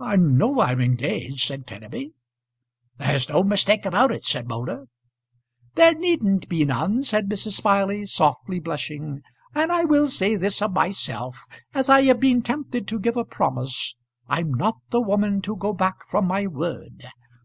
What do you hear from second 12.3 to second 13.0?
tempted to